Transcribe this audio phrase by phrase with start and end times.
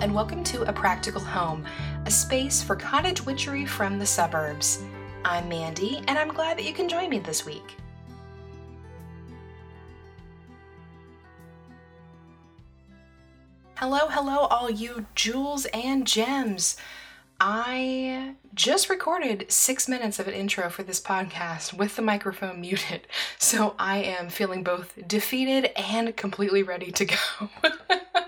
[0.00, 1.64] And welcome to A Practical Home,
[2.04, 4.82] a space for cottage witchery from the suburbs.
[5.24, 7.76] I'm Mandy, and I'm glad that you can join me this week.
[13.76, 16.76] Hello, hello, all you jewels and gems.
[17.40, 23.06] I just recorded six minutes of an intro for this podcast with the microphone muted,
[23.38, 27.16] so I am feeling both defeated and completely ready to go.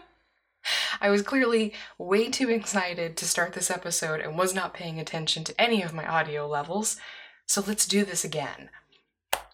[1.00, 5.44] I was clearly way too excited to start this episode and was not paying attention
[5.44, 6.96] to any of my audio levels,
[7.46, 8.70] so let's do this again.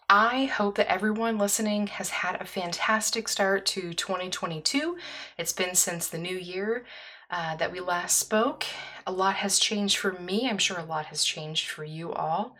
[0.09, 4.97] I hope that everyone listening has had a fantastic start to 2022.
[5.37, 6.85] It's been since the new year
[7.31, 8.65] uh, that we last spoke.
[9.07, 10.47] A lot has changed for me.
[10.47, 12.55] I'm sure a lot has changed for you all.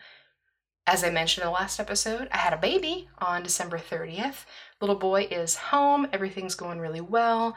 [0.88, 4.44] As I mentioned in the last episode, I had a baby on December 30th.
[4.80, 7.56] Little boy is home, everything's going really well.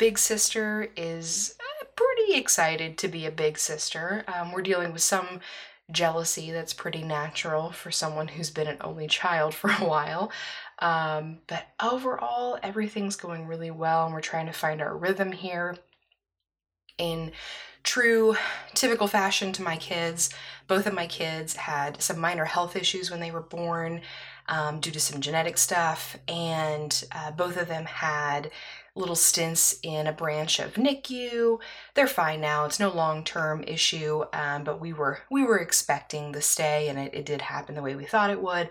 [0.00, 4.24] Big sister is uh, pretty excited to be a big sister.
[4.28, 5.40] Um, we're dealing with some
[5.92, 10.32] jealousy that's pretty natural for someone who's been an only child for a while.
[10.78, 15.76] Um, but overall, everything's going really well, and we're trying to find our rhythm here.
[16.96, 17.32] In
[17.82, 18.36] true,
[18.72, 20.30] typical fashion to my kids,
[20.66, 24.00] both of my kids had some minor health issues when they were born
[24.48, 28.50] um, due to some genetic stuff, and uh, both of them had
[28.96, 31.58] little stints in a branch of NICU.
[31.94, 32.64] They're fine now.
[32.64, 37.14] It's no long-term issue, um, but we were we were expecting the stay, and it,
[37.14, 38.68] it did happen the way we thought it would.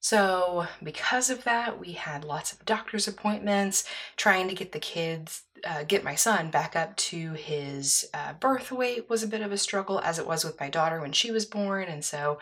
[0.00, 3.84] So because of that, we had lots of doctor's appointments,
[4.16, 8.70] trying to get the kids, uh, get my son back up to his uh, birth
[8.70, 11.30] weight was a bit of a struggle, as it was with my daughter when she
[11.30, 12.38] was born, and so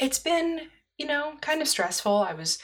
[0.00, 2.16] it's been you know kind of stressful.
[2.16, 2.58] I was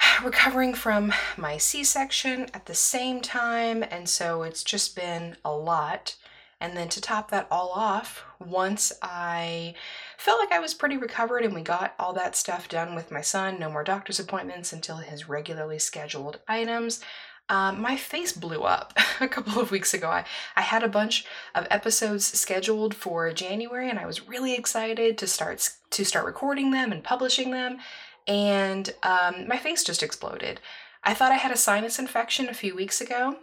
[0.24, 5.52] recovering from my C section at the same time, and so it's just been a
[5.52, 6.16] lot.
[6.60, 9.74] And then to top that all off, once I
[10.16, 13.20] felt like I was pretty recovered and we got all that stuff done with my
[13.20, 17.02] son, no more doctor's appointments until his regularly scheduled items,
[17.48, 20.08] um, my face blew up a couple of weeks ago.
[20.08, 20.24] I,
[20.56, 21.24] I had a bunch
[21.54, 26.72] of episodes scheduled for January and I was really excited to start to start recording
[26.72, 27.78] them and publishing them
[28.26, 30.60] and um, my face just exploded.
[31.04, 33.36] I thought I had a sinus infection a few weeks ago,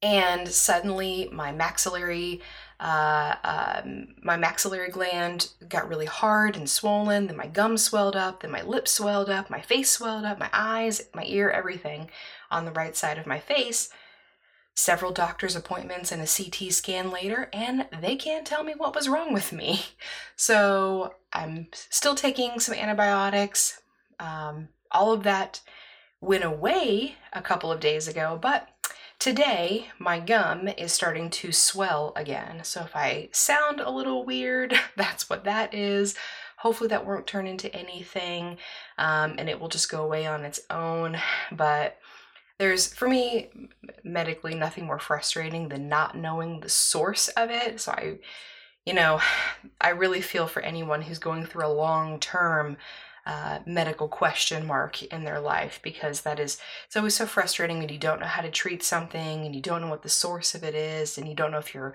[0.00, 2.40] and suddenly my maxillary
[2.82, 7.28] uh, um, my maxillary gland got really hard and swollen.
[7.28, 8.40] Then my gums swelled up.
[8.42, 9.48] Then my lips swelled up.
[9.48, 10.40] My face swelled up.
[10.40, 12.10] My eyes, my ear, everything
[12.50, 13.88] on the right side of my face.
[14.82, 19.08] Several doctor's appointments and a CT scan later, and they can't tell me what was
[19.08, 19.84] wrong with me.
[20.34, 23.80] So I'm still taking some antibiotics.
[24.18, 25.60] Um, all of that
[26.20, 28.68] went away a couple of days ago, but
[29.20, 32.64] today my gum is starting to swell again.
[32.64, 36.16] So if I sound a little weird, that's what that is.
[36.56, 38.58] Hopefully that won't turn into anything
[38.98, 41.18] um, and it will just go away on its own.
[41.52, 41.98] But
[42.62, 43.48] there's, for me,
[44.04, 47.80] medically, nothing more frustrating than not knowing the source of it.
[47.80, 48.18] So I,
[48.86, 49.20] you know,
[49.80, 52.76] I really feel for anyone who's going through a long term
[53.26, 57.88] uh, medical question mark in their life because that is it's always so frustrating when
[57.88, 60.64] you don't know how to treat something and you don't know what the source of
[60.64, 61.94] it is and you don't know if you're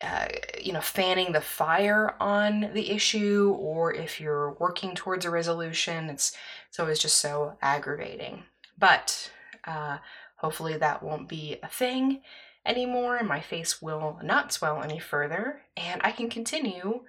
[0.00, 0.28] uh,
[0.58, 6.08] you know fanning the fire on the issue or if you're working towards a resolution
[6.08, 6.34] it's
[6.70, 8.42] it's always just so aggravating
[8.78, 9.30] but
[9.66, 9.98] uh,
[10.36, 12.20] hopefully that won't be a thing
[12.64, 17.02] anymore and my face will not swell any further and I can continue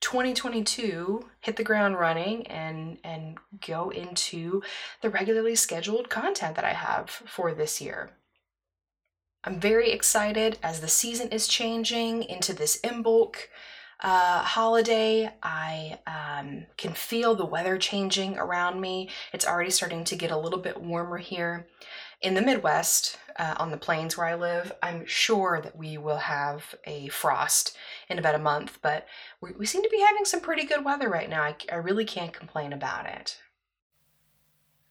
[0.00, 4.62] 2022 hit the ground running and and go into
[5.02, 8.10] the regularly scheduled content that I have for this year.
[9.44, 13.36] I'm very excited as the season is changing into this Imbolc
[14.00, 15.32] uh, holiday.
[15.42, 19.10] I um, can feel the weather changing around me.
[19.32, 21.66] It's already starting to get a little bit warmer here.
[22.22, 26.16] In the Midwest, uh, on the plains where I live, I'm sure that we will
[26.16, 27.76] have a frost
[28.08, 29.06] in about a month, but
[29.40, 31.42] we, we seem to be having some pretty good weather right now.
[31.42, 33.38] I, I really can't complain about it.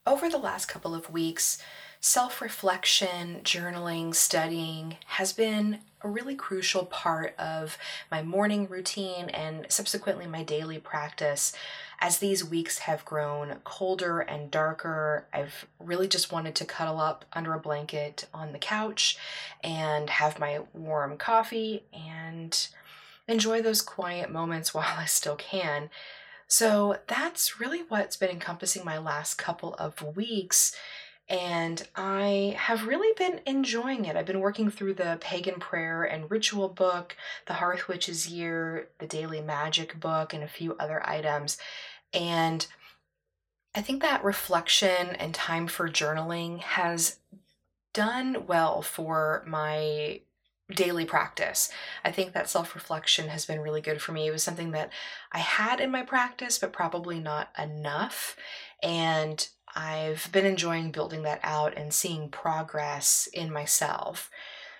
[0.05, 1.57] Over the last couple of weeks,
[2.05, 7.79] self reflection, journaling, studying has been a really crucial part of
[8.11, 11.51] my morning routine and subsequently my daily practice.
[11.99, 17.25] As these weeks have grown colder and darker, I've really just wanted to cuddle up
[17.33, 19.17] under a blanket on the couch
[19.63, 22.67] and have my warm coffee and
[23.27, 25.89] enjoy those quiet moments while I still can.
[26.47, 30.75] So that's really what's been encompassing my last couple of weeks
[31.27, 34.15] and I have really been enjoying it.
[34.15, 37.15] I've been working through the Pagan Prayer and Ritual book,
[37.47, 41.57] the Hearth Witch's Year, the Daily Magic book, and a few other items.
[42.13, 42.67] And
[43.73, 47.17] I think that reflection and time for journaling has
[47.93, 50.21] done well for my
[50.73, 51.71] daily practice.
[52.03, 54.27] I think that self reflection has been really good for me.
[54.27, 54.91] It was something that
[55.31, 58.35] I had in my practice, but probably not enough.
[58.83, 64.29] And I've been enjoying building that out and seeing progress in myself.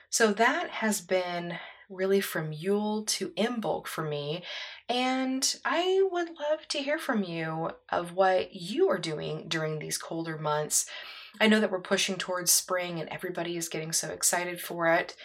[0.10, 1.58] So that has been
[1.90, 4.44] really from Yule to Imbolc for me.
[4.88, 9.98] And I would love to hear from you of what you are doing during these
[9.98, 10.86] colder months.
[11.40, 15.16] I know that we're pushing towards spring and everybody is getting so excited for it.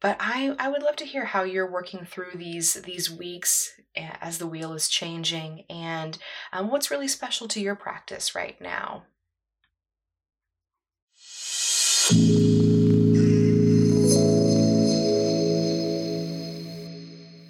[0.00, 4.10] But I, I would love to hear how you're working through these these weeks eh,
[4.20, 6.18] as the wheel is changing and
[6.52, 9.04] um, what's really special to your practice right now.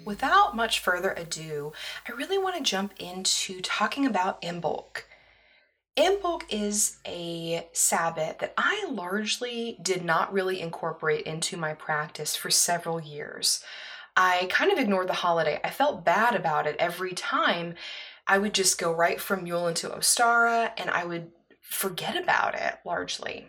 [0.05, 1.73] Without much further ado,
[2.07, 5.05] I really want to jump into talking about Imbolc.
[5.97, 12.51] Imbolc is a Sabbath that I largely did not really incorporate into my practice for
[12.51, 13.63] several years.
[14.15, 15.59] I kind of ignored the holiday.
[15.63, 17.73] I felt bad about it every time.
[18.27, 22.75] I would just go right from Yule into Ostara and I would forget about it
[22.85, 23.47] largely.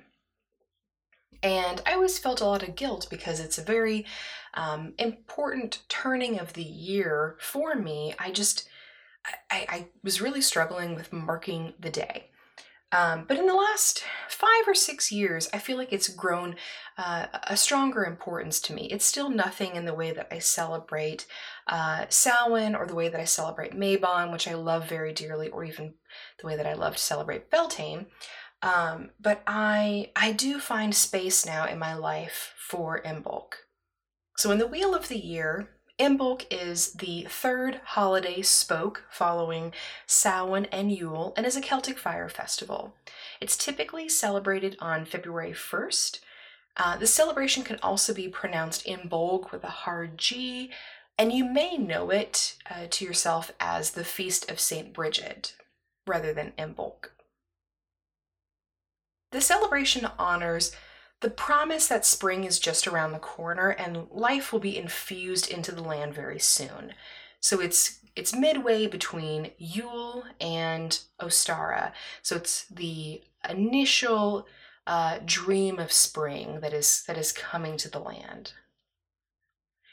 [1.44, 4.06] And I always felt a lot of guilt because it's a very
[4.54, 8.14] um, important turning of the year for me.
[8.18, 8.66] I just,
[9.50, 12.30] I, I was really struggling with marking the day.
[12.92, 16.54] Um, but in the last five or six years, I feel like it's grown
[16.96, 18.86] uh, a stronger importance to me.
[18.86, 21.26] It's still nothing in the way that I celebrate
[21.66, 25.64] uh, Samhain or the way that I celebrate Mabon, which I love very dearly, or
[25.64, 25.94] even
[26.38, 28.06] the way that I love to celebrate Beltane.
[28.64, 33.56] Um, but I I do find space now in my life for Imbolc.
[34.38, 35.68] So in the Wheel of the Year,
[35.98, 39.74] Imbolg is the third holiday spoke following
[40.06, 42.94] Samhain and Yule and is a Celtic fire festival.
[43.38, 46.20] It's typically celebrated on February 1st.
[46.76, 50.72] Uh, the celebration can also be pronounced Imbolc with a hard G,
[51.18, 54.92] and you may know it uh, to yourself as the Feast of St.
[54.92, 55.54] Bridget
[56.06, 57.10] rather than Imbolc.
[59.34, 60.70] The celebration honors
[61.18, 65.72] the promise that spring is just around the corner and life will be infused into
[65.72, 66.94] the land very soon.
[67.40, 71.90] So it's it's midway between Yule and Ostara.
[72.22, 74.46] So it's the initial
[74.86, 78.52] uh, dream of spring that is that is coming to the land.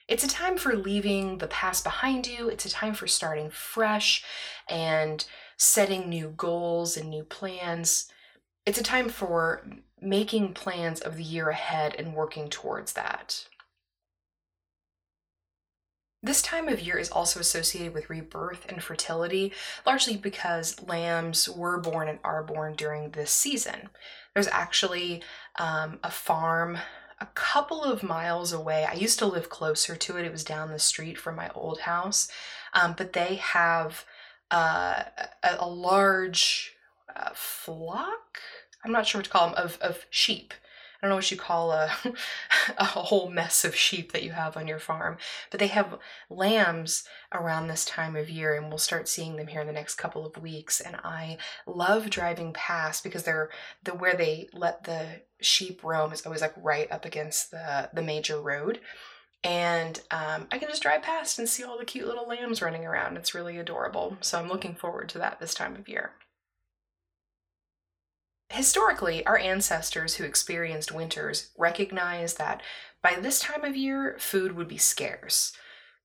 [0.07, 2.47] It's a time for leaving the past behind you.
[2.47, 4.23] It's a time for starting fresh
[4.69, 5.25] and
[5.57, 8.11] setting new goals and new plans
[8.65, 9.65] it's a time for
[10.01, 13.45] making plans of the year ahead and working towards that.
[16.23, 19.53] This time of year is also associated with rebirth and fertility,
[19.87, 23.89] largely because lambs were born and are born during this season.
[24.35, 25.23] There's actually
[25.57, 26.77] um, a farm
[27.19, 28.85] a couple of miles away.
[28.85, 31.81] I used to live closer to it, it was down the street from my old
[31.81, 32.27] house,
[32.73, 34.05] um, but they have
[34.49, 35.03] uh,
[35.43, 36.75] a, a large
[37.15, 38.39] uh, flock.
[38.83, 40.53] I'm not sure what to call them of of sheep.
[41.01, 41.91] I don't know what you call a
[42.77, 45.17] a whole mess of sheep that you have on your farm,
[45.49, 45.99] but they have
[46.29, 47.03] lambs
[47.33, 50.25] around this time of year, and we'll start seeing them here in the next couple
[50.25, 50.79] of weeks.
[50.79, 53.49] And I love driving past because they're
[53.83, 58.03] the where they let the sheep roam is always like right up against the the
[58.03, 58.79] major road
[59.43, 62.85] and um, I can just drive past and see all the cute little lambs running
[62.85, 63.17] around.
[63.17, 64.17] It's really adorable.
[64.21, 66.11] So I'm looking forward to that this time of year.
[68.51, 72.61] Historically, our ancestors who experienced winters recognized that
[73.01, 75.53] by this time of year, food would be scarce.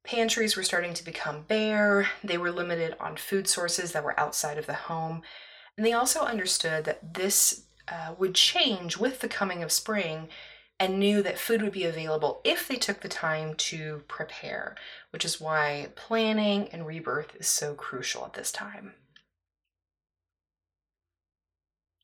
[0.04, 4.58] Pantries were starting to become bare, they were limited on food sources that were outside
[4.58, 5.22] of the home,
[5.76, 10.28] and they also understood that this uh, would change with the coming of spring
[10.78, 14.76] and knew that food would be available if they took the time to prepare,
[15.10, 18.94] which is why planning and rebirth is so crucial at this time.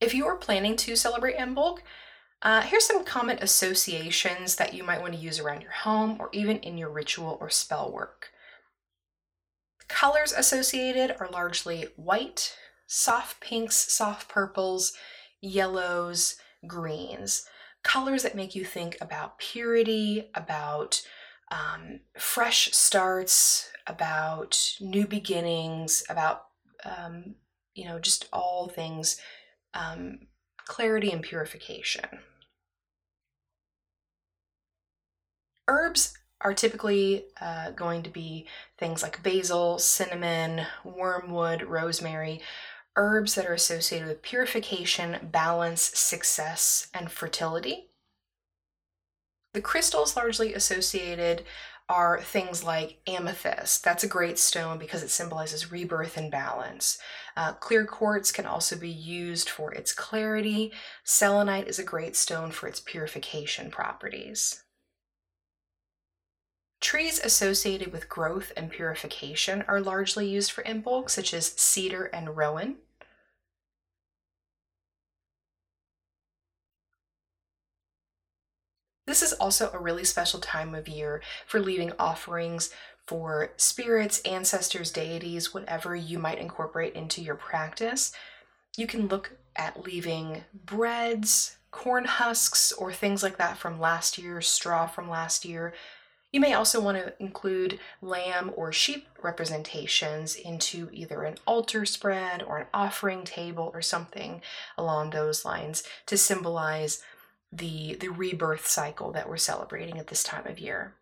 [0.02, 1.78] If you are planning to celebrate Imbolc,
[2.42, 6.28] uh, here's some common associations that you might want to use around your home or
[6.32, 8.30] even in your ritual or spell work.
[9.86, 12.56] Colors associated are largely white,
[12.88, 14.92] soft pinks, soft purples,
[15.40, 16.34] yellows,
[16.66, 17.46] greens.
[17.84, 21.00] Colors that make you think about purity, about
[21.52, 26.46] um, fresh starts, about new beginnings, about
[26.84, 27.36] um,
[27.74, 29.20] you know just all things
[29.74, 30.20] um,
[30.66, 32.04] clarity and purification.
[35.68, 38.46] Herbs are typically uh, going to be
[38.78, 42.40] things like basil, cinnamon, wormwood, rosemary,
[42.96, 47.88] herbs that are associated with purification, balance, success, and fertility.
[49.54, 51.44] The crystals largely associated
[51.92, 53.84] are things like amethyst.
[53.84, 56.96] That's a great stone because it symbolizes rebirth and balance.
[57.36, 60.72] Uh, clear quartz can also be used for its clarity.
[61.04, 64.64] Selenite is a great stone for its purification properties.
[66.80, 72.38] Trees associated with growth and purification are largely used for Imbolc, such as cedar and
[72.38, 72.78] rowan.
[79.12, 82.70] This is also a really special time of year for leaving offerings
[83.06, 88.12] for spirits, ancestors, deities, whatever you might incorporate into your practice.
[88.74, 94.40] You can look at leaving breads, corn husks, or things like that from last year,
[94.40, 95.74] straw from last year,
[96.32, 102.42] you may also want to include lamb or sheep representations into either an altar spread
[102.42, 104.40] or an offering table or something
[104.78, 107.02] along those lines to symbolize
[107.52, 110.94] the, the rebirth cycle that we're celebrating at this time of year.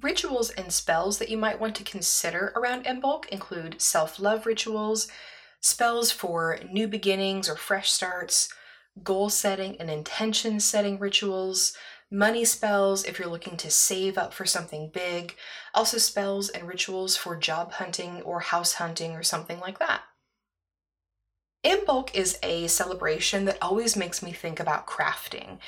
[0.00, 5.08] Rituals and spells that you might want to consider around Imbolc include self love rituals,
[5.60, 8.48] spells for new beginnings or fresh starts,
[9.02, 11.76] goal setting and intention setting rituals,
[12.10, 15.34] money spells if you're looking to save up for something big,
[15.74, 20.02] also spells and rituals for job hunting or house hunting or something like that.
[21.64, 25.58] Imbolc is a celebration that always makes me think about crafting.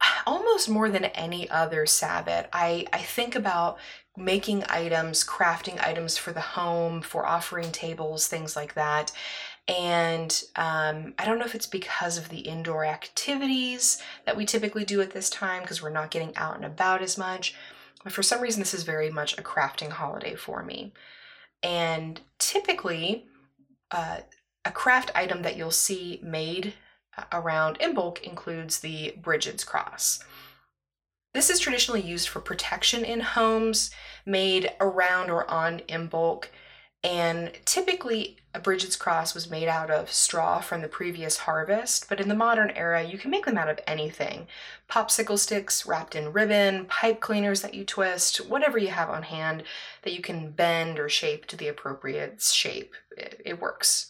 [0.26, 3.78] Almost more than any other Sabbath, I, I think about
[4.16, 9.12] making items, crafting items for the home, for offering tables, things like that.
[9.68, 14.84] And um, I don't know if it's because of the indoor activities that we typically
[14.84, 17.54] do at this time because we're not getting out and about as much.
[18.02, 20.92] But for some reason, this is very much a crafting holiday for me.
[21.62, 23.26] And typically,
[23.90, 24.20] uh,
[24.64, 26.74] a craft item that you'll see made
[27.16, 30.24] uh, around Imbolc includes the Bridget's Cross.
[31.32, 33.90] This is traditionally used for protection in homes
[34.26, 36.46] made around or on Imbolc.
[37.02, 42.20] and typically, a Bridget's cross was made out of straw from the previous harvest, but
[42.20, 44.48] in the modern era, you can make them out of anything.
[44.90, 49.62] Popsicle sticks wrapped in ribbon, pipe cleaners that you twist, whatever you have on hand
[50.02, 52.92] that you can bend or shape to the appropriate shape.
[53.16, 54.09] It, it works.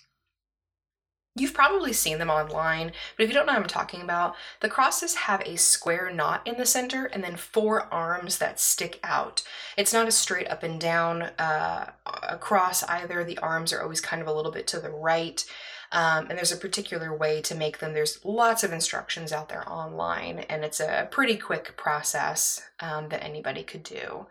[1.36, 4.68] You've probably seen them online, but if you don't know what I'm talking about, the
[4.68, 9.44] crosses have a square knot in the center and then four arms that stick out.
[9.76, 13.22] It's not a straight up and down uh, across either.
[13.22, 15.44] The arms are always kind of a little bit to the right.
[15.92, 17.94] Um, and there's a particular way to make them.
[17.94, 23.24] There's lots of instructions out there online, and it's a pretty quick process um, that
[23.24, 24.26] anybody could do.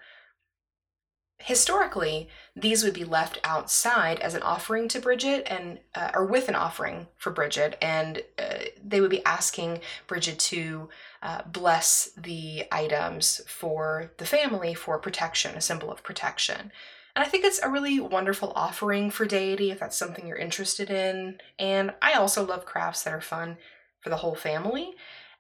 [1.42, 6.50] Historically, these would be left outside as an offering to Bridget and uh, or with
[6.50, 10.90] an offering for Bridget, and uh, they would be asking Bridget to
[11.24, 16.74] uh, bless the items for the family for protection, a symbol of protection.
[17.16, 20.90] And I think it's a really wonderful offering for deity if that's something you're interested
[20.90, 21.40] in.
[21.58, 23.58] And I also love crafts that are fun
[24.02, 24.94] for the whole family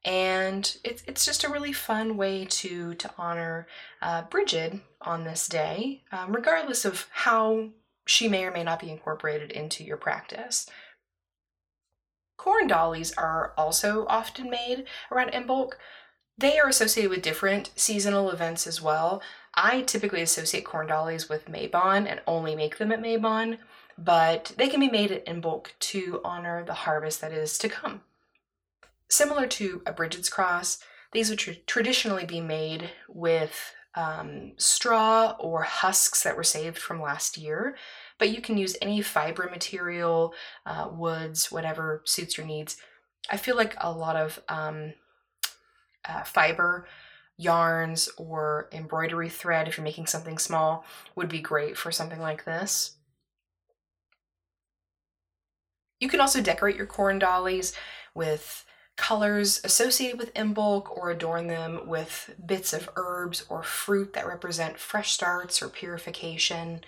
[0.05, 3.67] and it's it's just a really fun way to to honor
[4.01, 7.69] uh, Brigid on this day, um, regardless of how
[8.05, 10.67] she may or may not be incorporated into your practice.
[12.37, 15.73] Corn dollies are also often made around Imbolc.
[16.37, 19.21] They are associated with different seasonal events as well.
[19.53, 23.57] I typically associate corn dollies with Mabon and only make them at Mabon,
[23.97, 28.01] but they can be made in bulk to honor the harvest that is to come.
[29.09, 30.79] Similar to a Bridget's cross,
[31.11, 37.01] these would tr- traditionally be made with um, straw or husks that were saved from
[37.01, 37.75] last year,
[38.19, 40.33] but you can use any fiber material,
[40.65, 42.77] uh, woods, whatever suits your needs.
[43.31, 44.93] I feel like a lot of um,
[46.07, 46.87] uh, fiber
[47.35, 50.85] yarns or embroidery thread, if you're making something small,
[51.15, 52.97] would be great for something like this.
[55.99, 57.73] You can also decorate your corn dollies
[58.13, 58.65] with
[58.99, 64.77] colors associated with Imbolc or adorn them with bits of herbs or fruit that represent
[64.77, 66.81] fresh starts or purification.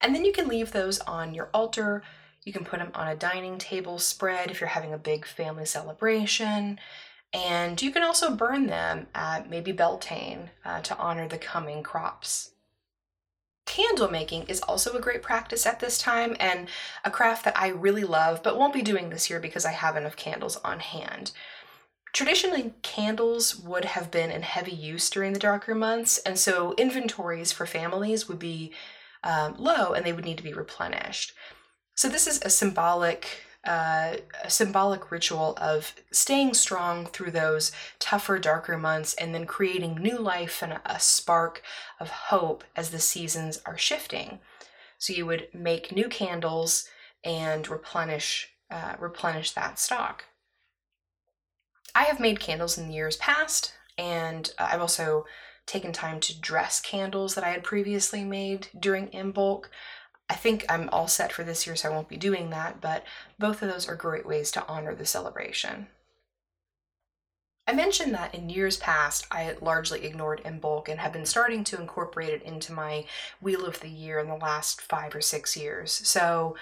[0.00, 2.04] And then you can leave those on your altar.
[2.44, 5.66] You can put them on a dining table spread if you're having a big family
[5.66, 6.78] celebration.
[7.32, 12.52] And you can also burn them at maybe Beltane uh, to honor the coming crops.
[13.70, 16.66] Candle making is also a great practice at this time and
[17.04, 19.94] a craft that I really love, but won't be doing this year because I have
[19.94, 21.30] enough candles on hand.
[22.12, 27.52] Traditionally, candles would have been in heavy use during the darker months, and so inventories
[27.52, 28.72] for families would be
[29.22, 31.32] um, low and they would need to be replenished.
[31.94, 38.38] So, this is a symbolic uh, a symbolic ritual of staying strong through those tougher,
[38.38, 41.62] darker months and then creating new life and a spark
[41.98, 44.38] of hope as the seasons are shifting.
[44.98, 46.88] So you would make new candles
[47.24, 50.26] and replenish uh, replenish that stock.
[51.94, 55.26] I have made candles in the years past, and I've also
[55.66, 59.64] taken time to dress candles that I had previously made during Imbolc.
[60.30, 63.04] I think I'm all set for this year, so I won't be doing that, but
[63.40, 65.88] both of those are great ways to honor the celebration.
[67.66, 71.80] I mentioned that in years past, I largely ignored Imbolc and have been starting to
[71.80, 73.06] incorporate it into my
[73.40, 75.90] Wheel of the Year in the last five or six years.
[75.90, 76.54] So,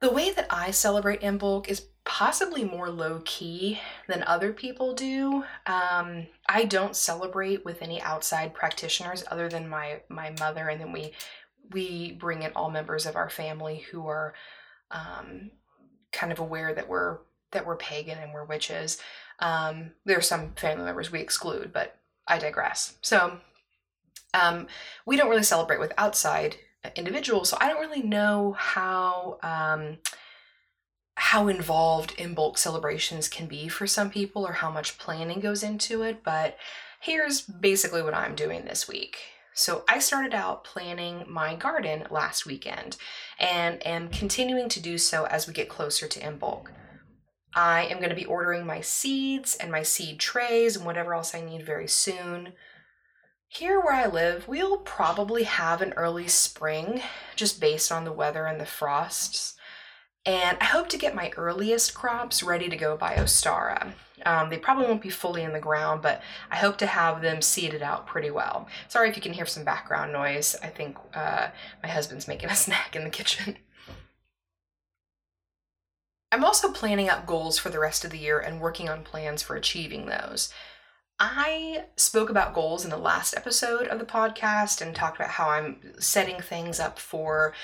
[0.00, 5.42] the way that I celebrate Imbolc is possibly more low key than other people do.
[5.66, 10.92] Um, I don't celebrate with any outside practitioners other than my my mother, and then
[10.92, 11.12] we
[11.70, 14.34] we bring in all members of our family who are
[14.90, 15.50] um,
[16.12, 17.18] kind of aware that we're
[17.52, 18.98] that we're pagan and we're witches.
[19.38, 21.96] Um, there are some family members we exclude, but
[22.26, 22.96] I digress.
[23.00, 23.38] So
[24.34, 24.66] um,
[25.06, 26.56] we don't really celebrate with outside
[26.94, 29.98] individuals, so I don't really know how um,
[31.14, 36.02] how involved Imbolc celebrations can be for some people or how much planning goes into
[36.02, 36.22] it.
[36.22, 36.56] But
[37.00, 39.18] here's basically what I'm doing this week.
[39.58, 42.96] So I started out planning my garden last weekend
[43.40, 46.68] and am continuing to do so as we get closer to Imbolc.
[47.56, 51.34] I am going to be ordering my seeds and my seed trays and whatever else
[51.34, 52.52] I need very soon.
[53.48, 57.02] Here where I live, we'll probably have an early spring
[57.34, 59.57] just based on the weather and the frosts.
[60.28, 63.92] And I hope to get my earliest crops ready to go by Ostara.
[64.26, 67.40] Um, they probably won't be fully in the ground, but I hope to have them
[67.40, 68.68] seeded out pretty well.
[68.88, 70.54] Sorry if you can hear some background noise.
[70.62, 71.48] I think uh,
[71.82, 73.56] my husband's making a snack in the kitchen.
[76.30, 79.42] I'm also planning out goals for the rest of the year and working on plans
[79.42, 80.52] for achieving those.
[81.18, 85.48] I spoke about goals in the last episode of the podcast and talked about how
[85.48, 87.54] I'm setting things up for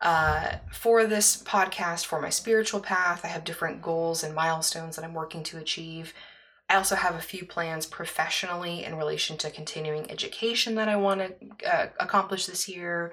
[0.00, 3.24] uh, for this podcast, for my spiritual path.
[3.24, 6.14] I have different goals and milestones that I'm working to achieve.
[6.68, 11.20] I also have a few plans professionally in relation to continuing education that I want
[11.20, 13.12] to uh, accomplish this year.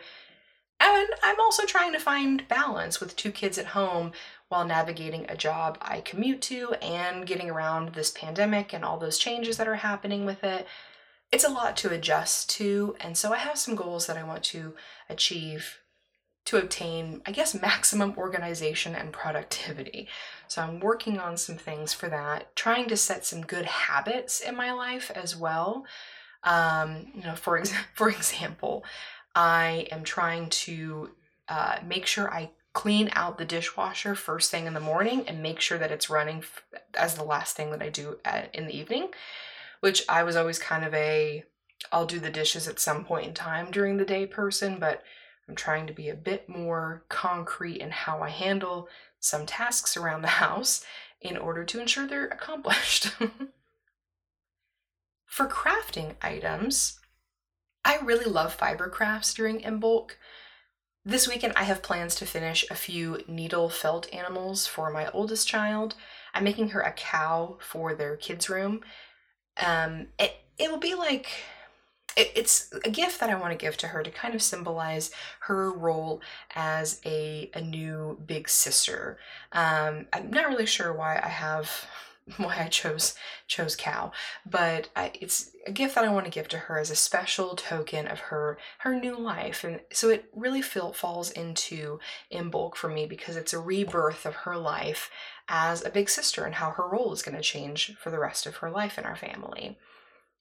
[0.80, 4.12] And I'm also trying to find balance with two kids at home
[4.50, 9.17] while navigating a job I commute to and getting around this pandemic and all those
[9.17, 10.67] changes that are happening with it.
[11.32, 14.43] It's a lot to adjust to, and so I have some goals that I want
[14.45, 14.76] to
[15.10, 15.80] achieve
[16.48, 20.08] to obtain, I guess, maximum organization and productivity.
[20.48, 24.56] So I'm working on some things for that, trying to set some good habits in
[24.56, 25.86] my life as well.
[26.44, 28.86] Um, you know, for ex- for example,
[29.36, 31.12] I am trying to
[31.50, 35.60] uh, make sure I clean out the dishwasher first thing in the morning and make
[35.60, 38.78] sure that it's running f- as the last thing that I do at, in the
[38.78, 39.10] evening.
[39.82, 41.44] Which I was always kind of a
[41.92, 45.04] I'll do the dishes at some point in time during the day person, but
[45.48, 50.22] I'm trying to be a bit more concrete in how I handle some tasks around
[50.22, 50.84] the house
[51.22, 53.12] in order to ensure they're accomplished.
[55.26, 57.00] For crafting items,
[57.86, 60.12] I really love fiber crafts during Imbolc.
[61.06, 65.48] This weekend, I have plans to finish a few needle felt animals for my oldest
[65.48, 65.96] child.
[66.34, 68.82] I'm making her a cow for their kids' room.
[69.56, 71.28] Um, it, it will be like
[72.17, 75.12] it, it's a gift that I want to give to her to kind of symbolize
[75.41, 76.21] her role
[76.56, 79.19] as a, a new big sister.
[79.53, 81.88] Um, I'm not really sure why I have
[82.38, 83.15] why I chose
[83.47, 84.12] chose cow,
[84.45, 87.56] but I, it's a gift that I want to give to her as a special
[87.56, 91.99] token of her her new life, and so it really feel, falls into
[92.34, 95.10] Imbolc for me because it's a rebirth of her life
[95.47, 98.45] as a big sister and how her role is going to change for the rest
[98.45, 99.77] of her life in our family.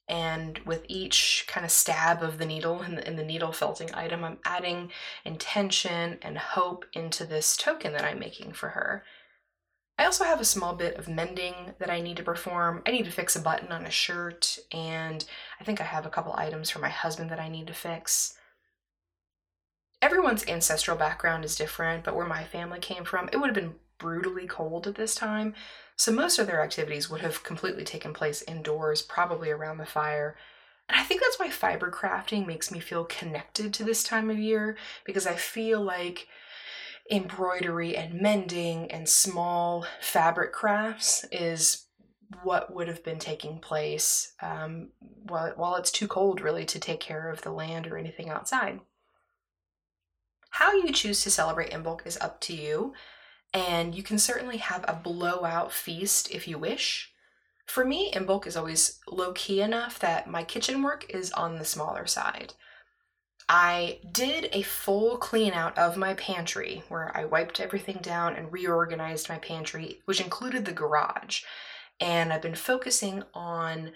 [0.09, 3.92] And with each kind of stab of the needle in the, in the needle felting
[3.92, 4.92] item, I'm adding
[5.25, 9.05] intention and hope into this token that I'm making for her.
[9.99, 12.83] I also have a small bit of mending that I need to perform.
[12.87, 15.25] I need to fix a button on a shirt, and
[15.59, 18.35] I think I have a couple items for my husband that I need to fix.
[20.03, 23.77] Everyone's ancestral background is different, but where my family came from, it would have been
[23.98, 25.54] brutally cold at this time,
[25.96, 30.37] so most of their activities would have completely taken place indoors, probably around the fire.
[30.88, 34.38] And I think that's why fiber crafting makes me feel connected to this time of
[34.38, 36.28] year because I feel like
[37.11, 41.87] embroidery and mending and small fabric crafts is
[42.42, 44.88] what would have been taking place um,
[45.28, 48.80] while, while it's too cold really to take care of the land or anything outside.
[50.50, 52.94] How you choose to celebrate Imbolc is up to you,
[53.52, 57.12] and you can certainly have a blowout feast if you wish.
[57.66, 61.64] For me, Imbolc is always low key enough that my kitchen work is on the
[61.64, 62.54] smaller side.
[63.48, 68.52] I did a full clean out of my pantry where I wiped everything down and
[68.52, 71.42] reorganized my pantry, which included the garage.
[72.00, 73.92] And I've been focusing on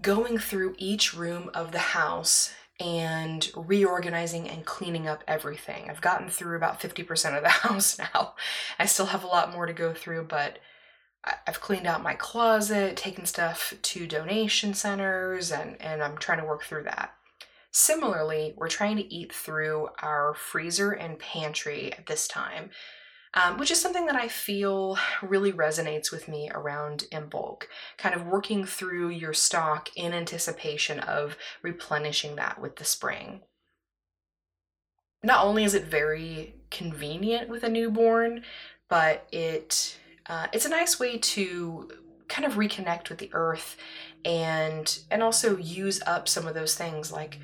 [0.00, 5.90] going through each room of the house and reorganizing and cleaning up everything.
[5.90, 8.34] I've gotten through about 50% of the house now.
[8.78, 10.58] I still have a lot more to go through, but
[11.46, 16.46] I've cleaned out my closet, taken stuff to donation centers, and, and I'm trying to
[16.46, 17.12] work through that.
[17.72, 22.70] Similarly, we're trying to eat through our freezer and pantry at this time,
[23.34, 27.64] um, which is something that I feel really resonates with me around Imbolc,
[27.96, 33.42] kind of working through your stock in anticipation of replenishing that with the spring.
[35.22, 38.42] Not only is it very convenient with a newborn,
[38.88, 41.90] but it uh, it's a nice way to
[42.28, 43.76] kind of reconnect with the earth
[44.24, 47.38] and and also use up some of those things like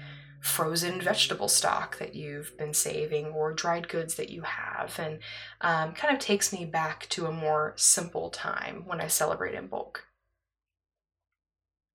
[0.47, 5.19] frozen vegetable stock that you've been saving or dried goods that you have and
[5.61, 9.97] um, kind of takes me back to a more simple time when I celebrate Imbolc.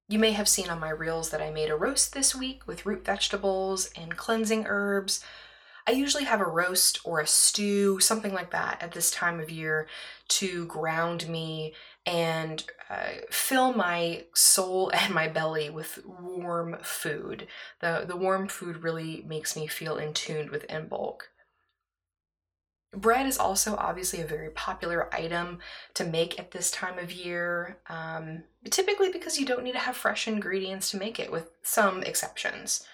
[0.10, 2.86] You may have seen on my reels that I made a roast this week with
[2.86, 5.24] root vegetables and cleansing herbs.
[5.88, 9.50] I usually have a roast or a stew, something like that, at this time of
[9.50, 9.88] year
[10.30, 11.74] to ground me
[12.06, 17.48] and uh, fill my soul and my belly with warm food.
[17.80, 21.22] The, the warm food really makes me feel in tune with Imbolc.
[22.94, 25.60] Bread is also obviously a very popular item
[25.94, 29.96] to make at this time of year, um, typically because you don't need to have
[29.96, 32.86] fresh ingredients to make it, with some exceptions.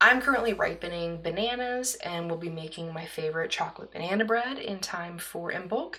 [0.00, 5.18] I'm currently ripening bananas and will be making my favorite chocolate banana bread in time
[5.18, 5.96] for Imbolc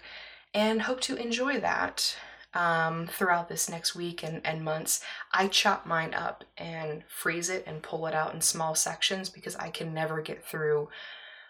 [0.54, 2.16] and hope to enjoy that
[2.54, 5.04] um, throughout this next week and, and months.
[5.34, 9.56] I chop mine up and freeze it and pull it out in small sections because
[9.58, 10.90] I can never get through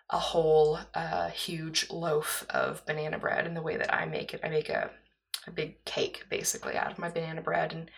[0.10, 4.42] a whole uh, huge loaf of banana bread in the way that I make it.
[4.44, 4.90] I make a,
[5.46, 7.92] a big cake basically out of my banana bread and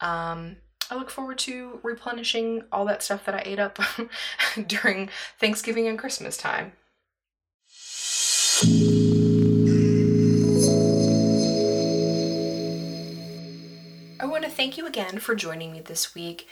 [0.00, 0.56] um,
[0.90, 3.78] I look forward to replenishing all that stuff that I ate up
[4.66, 6.72] during Thanksgiving and Christmas time.
[14.20, 16.48] I want to thank you again for joining me this week.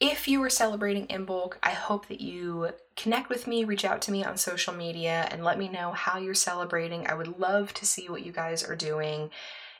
[0.00, 4.10] If you are celebrating Imbolc, I hope that you connect with me, reach out to
[4.10, 7.06] me on social media, and let me know how you're celebrating.
[7.06, 9.30] I would love to see what you guys are doing.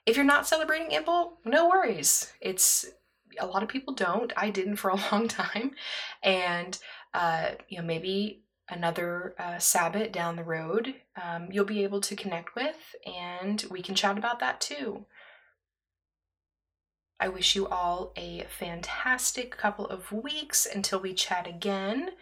[0.05, 2.31] If you're not celebrating Imbolc, no worries.
[2.43, 2.87] It's
[3.39, 4.33] a lot of people don't.
[4.37, 5.73] I didn't for a long time,
[6.23, 6.79] and
[7.15, 12.17] uh, you know maybe another uh, Sabbath down the road, um, you'll be able to
[12.17, 15.07] connect with, and we can chat about that too.
[17.19, 22.13] I wish you all a fantastic couple of weeks until we chat again.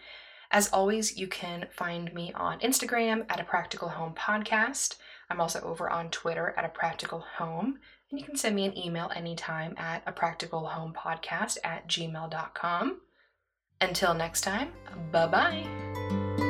[0.51, 4.97] As always, you can find me on Instagram at a practical home podcast.
[5.29, 7.79] I'm also over on Twitter at a practical home.
[8.11, 13.01] And you can send me an email anytime at a practical home podcast at gmail.com.
[13.81, 14.73] Until next time,
[15.11, 16.48] bye bye.